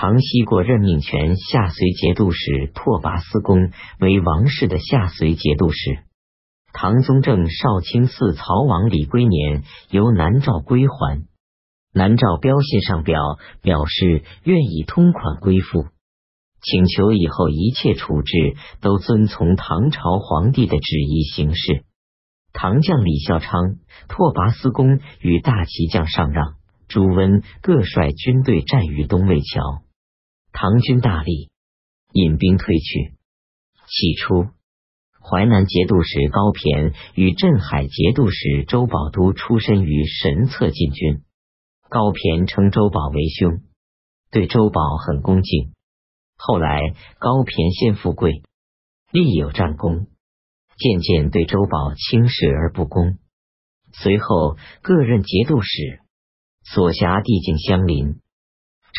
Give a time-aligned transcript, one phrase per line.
[0.00, 5.98] 唐西过任命权下随节度使拓跋思恭为王室的下随节度使。
[6.72, 11.26] 唐宗正少卿寺曹王李龟年由南诏归还，
[11.92, 13.18] 南诏标信上表
[13.60, 15.86] 表示愿意通款归附，
[16.62, 21.82] 请求以后一切处置都遵从唐朝皇帝的旨意行事。
[22.52, 26.54] 唐将李孝昌、拓跋思恭与大骑将上让、
[26.86, 29.82] 朱温各率军队战于东魏桥，
[30.60, 31.52] 唐军大利，
[32.12, 33.14] 引兵退去。
[33.86, 34.48] 起初。
[35.22, 41.22] 淮南节度使高骈与镇海节度使周保都出身于神策禁军，
[41.88, 43.62] 高骈称周保为兄，
[44.32, 45.74] 对周保很恭敬。
[46.36, 46.80] 后来
[47.20, 48.42] 高骈先富贵，
[49.12, 50.08] 立有战功，
[50.76, 53.18] 渐渐对周保轻视而不恭。
[53.92, 56.00] 随后各任节度使，
[56.64, 58.18] 所辖地境相邻，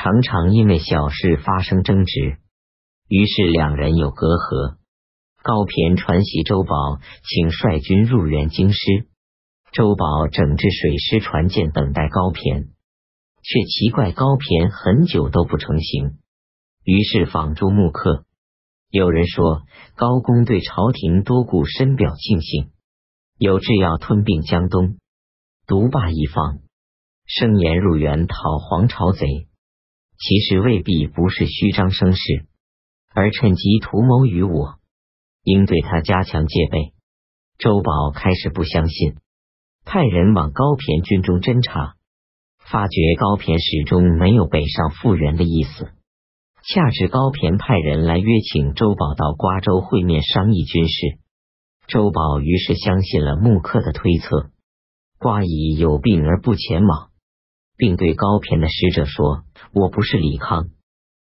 [0.00, 2.38] 常常因为小事发生争执，
[3.08, 4.76] 于是两人有隔阂。
[5.42, 8.78] 高骈传檄周保，请率军入援京师。
[9.72, 12.68] 周保整治水师船舰，等待高骈，
[13.42, 16.18] 却奇怪高骈很久都不成行。
[16.84, 18.24] 于是访诸木客。
[18.90, 19.62] 有人说
[19.96, 22.70] 高公对朝廷多故，深表庆幸，
[23.36, 24.96] 有志要吞并江东，
[25.66, 26.60] 独霸一方，
[27.26, 29.47] 声言入援讨黄巢贼。
[30.18, 32.46] 其实未必不是虚张声势，
[33.14, 34.74] 而趁机图谋于我。
[35.44, 36.92] 应对他加强戒备。
[37.56, 39.16] 周宝开始不相信，
[39.84, 41.94] 派人往高骈军中侦查，
[42.58, 45.88] 发觉高骈始终没有北上复员的意思。
[46.62, 51.18] 恰值高骈派人来约请周宝到瓜州会面商议军事，
[51.86, 54.50] 周宝于是相信了木克的推测。
[55.18, 57.10] 瓜乙有病而不前往，
[57.78, 60.68] 并对高骈的使者说：“我不是李康。”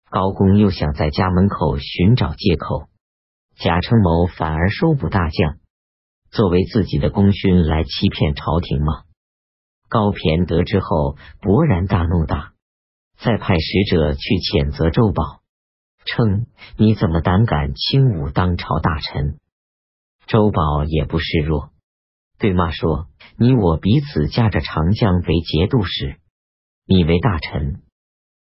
[0.09, 2.87] 高公又想在家门口寻找借口。
[3.57, 5.57] 贾称谋反而收捕大将，
[6.31, 9.03] 作为自己的功勋来欺骗朝廷吗？
[9.89, 12.53] 高骈得知后勃然大怒，大
[13.17, 15.41] 再派使者去谴责周保，
[16.05, 16.45] 称
[16.77, 19.39] 你怎么胆敢轻侮当朝大臣？
[20.27, 21.71] 周保也不示弱，
[22.37, 23.07] 对骂说
[23.39, 26.19] ：“你我彼此驾着长将为节度使，
[26.89, 27.81] 你为大臣，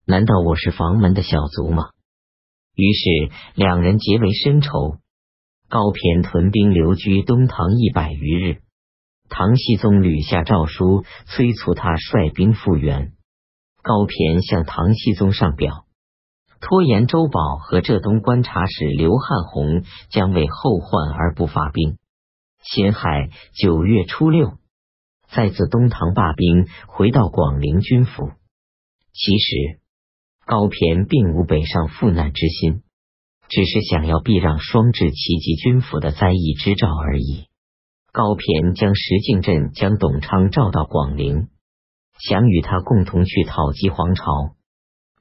[0.04, 1.92] 难道我是房门的小卒吗？”
[2.76, 4.98] 于是两人结为深仇。
[5.70, 8.60] 高骈屯兵留居东唐一百余日，
[9.30, 13.14] 唐僖宗屡下诏书催促他率兵复原。
[13.82, 15.86] 高骈向唐僖宗上表，
[16.60, 21.96] 拖延周保和浙东观察使刘汉宏将为后患而不发兵。
[22.62, 24.58] 辛亥九月初六，
[25.30, 28.30] 再自东唐罢兵，回到广陵军府。
[29.12, 29.80] 其实
[30.46, 32.82] 高骈并无北上赴难之心。
[33.46, 37.44] 只是想要避让双至齐级军府的灾异之兆而已。
[38.10, 41.48] 高骈将石敬镇将董昌召到广陵，
[42.18, 44.24] 想与他共同去讨击黄巢。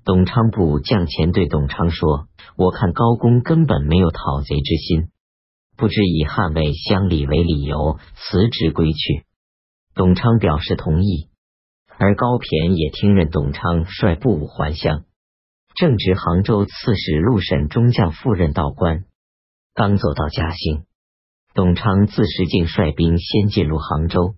[0.05, 5.09] 董昌部将前对董昌说：“我看高公根本没有讨贼之心，
[5.75, 9.25] 不知以捍卫乡里为理由辞职归去。”
[9.95, 11.29] 董昌表示同意，
[11.99, 15.05] 而高骈也听任董昌率部还乡。
[15.75, 19.05] 正值杭州刺史陆审中将赴任道官，
[19.75, 20.85] 刚走到嘉兴，
[21.53, 24.35] 董昌自石敬率兵先进入杭州，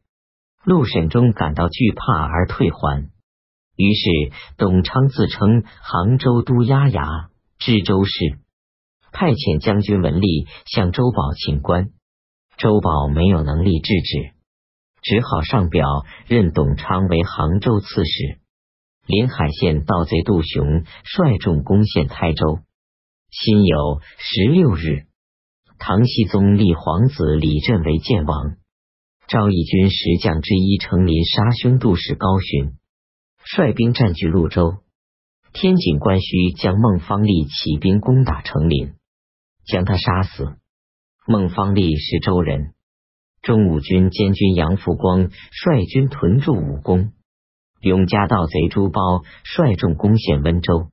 [0.65, 3.09] 陆审中感到惧怕而退还。
[3.77, 4.09] 于是
[4.57, 7.29] 董昌自称杭州都押牙
[7.59, 8.39] 知州事，
[9.13, 11.91] 派遣将军文丽向周保请官，
[12.57, 14.34] 周保没有能力制止，
[15.05, 15.85] 只好上表
[16.27, 18.39] 任董昌为杭州刺史。
[19.05, 22.61] 临海县盗贼杜雄率众攻陷台州，
[23.29, 25.05] 辛酉十六日，
[25.77, 28.55] 唐僖宗立皇子李振为建王。
[29.27, 32.73] 赵义军十将之一成林杀兄杜氏高寻，
[33.43, 34.77] 率兵占据潞州。
[35.53, 38.95] 天井关需将孟方立起兵攻打成林，
[39.67, 40.57] 将他杀死。
[41.27, 42.74] 孟方立是州人。
[43.45, 47.11] 中武军监军杨福光率军屯驻武功。
[47.79, 50.87] 永嘉盗贼朱包率众攻陷温州，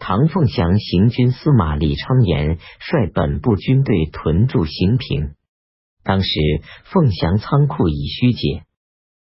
[0.00, 5.36] 唐凤祥行军司马李昌言率本部军队屯驻行平。
[6.02, 6.28] 当时
[6.82, 8.64] 凤翔仓库已虚解，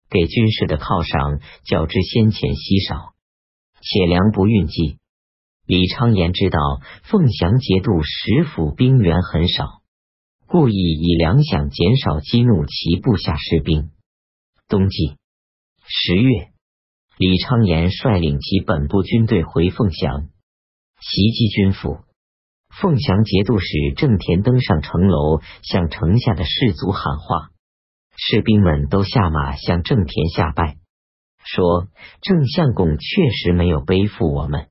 [0.09, 3.13] 给军士的犒赏较之先前稀少，
[3.83, 4.97] 且粮不运济。
[5.67, 6.59] 李昌言知道
[7.03, 9.76] 凤翔节度使府兵员很少，
[10.49, 13.91] 故意以粮饷减少激怒其部下士兵。
[14.69, 15.17] 冬季
[15.87, 16.49] 十月。
[17.19, 20.29] 李昌言率领其本部军队回凤翔，
[21.01, 21.99] 袭击军府。
[22.69, 23.67] 凤翔节度使
[23.97, 27.51] 郑田登上城楼，向城下的士卒喊话，
[28.17, 30.77] 士兵们都下马向郑田下拜，
[31.43, 31.89] 说
[32.21, 34.69] 郑相公确实没有背负我们。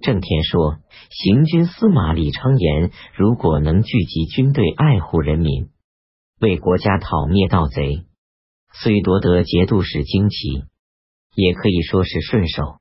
[0.00, 0.78] 郑田说
[1.10, 5.70] ：“行军司马李昌言如果能聚集军队，爱护人民，
[6.40, 8.04] 为国家讨灭盗贼，
[8.72, 10.64] 虽夺得节度使旌旗，
[11.34, 12.78] 也可以说是顺手。”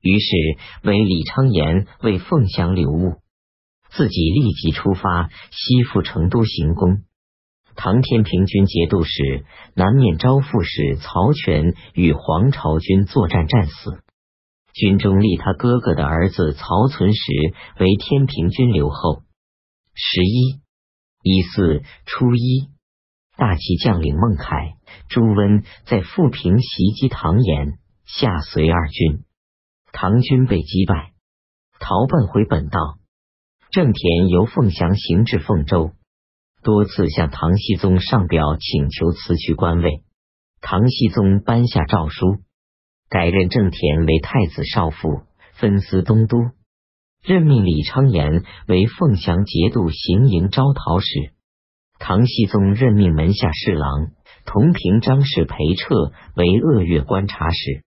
[0.00, 0.36] 于是
[0.84, 3.16] 为李昌言为凤翔留物，
[3.90, 7.02] 自己立即出发西赴成都行宫。
[7.74, 9.44] 唐天平军节度使、
[9.74, 14.00] 南面招副使曹全与黄巢军作战战死。
[14.76, 17.32] 军中立他哥哥的儿子曹存实
[17.80, 19.22] 为天平军留后。
[19.94, 20.60] 十一
[21.22, 22.68] 一四初一，
[23.38, 24.74] 大齐将领孟凯、
[25.08, 29.24] 朱温在富平袭击唐延，下随二军，
[29.92, 31.14] 唐军被击败，
[31.80, 32.98] 逃奔回本道。
[33.70, 35.92] 郑田由凤翔行至凤州，
[36.62, 40.04] 多次向唐僖宗上表请求辞去官位，
[40.60, 42.42] 唐僖宗颁下诏书。
[43.08, 45.22] 改任郑田为太子少傅，
[45.54, 46.38] 分司东都，
[47.22, 51.32] 任命李昌言为凤翔节度行营招讨使。
[51.98, 54.10] 唐僖宗任命门下侍郎
[54.44, 57.85] 同平张氏裴彻为鄂越观察使。